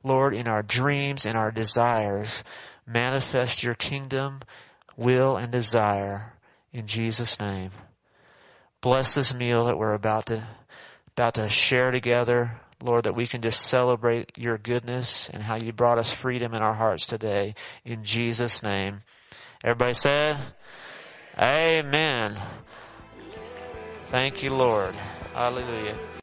Lord, 0.03 0.33
in 0.33 0.47
our 0.47 0.63
dreams, 0.63 1.25
in 1.25 1.35
our 1.35 1.51
desires. 1.51 2.43
Manifest 2.85 3.63
your 3.63 3.75
kingdom, 3.75 4.41
will, 4.95 5.37
and 5.37 5.51
desire 5.51 6.33
in 6.71 6.87
Jesus' 6.87 7.39
name. 7.39 7.71
Bless 8.81 9.15
this 9.15 9.33
meal 9.33 9.65
that 9.65 9.77
we're 9.77 9.93
about 9.93 10.27
to, 10.27 10.47
about 11.09 11.35
to 11.35 11.49
share 11.49 11.91
together. 11.91 12.61
Lord, 12.81 13.03
that 13.03 13.15
we 13.15 13.27
can 13.27 13.41
just 13.41 13.65
celebrate 13.65 14.37
your 14.37 14.57
goodness 14.57 15.29
and 15.29 15.43
how 15.43 15.55
you 15.55 15.73
brought 15.73 15.97
us 15.97 16.11
freedom 16.11 16.53
in 16.53 16.61
our 16.61 16.73
hearts 16.73 17.05
today. 17.05 17.55
In 17.83 18.03
Jesus' 18.03 18.63
name. 18.63 18.99
Everybody 19.63 19.93
said, 19.93 20.37
Amen. 21.37 22.37
Thank 24.03 24.43
you, 24.43 24.53
Lord. 24.53 24.95
Hallelujah. 25.33 25.97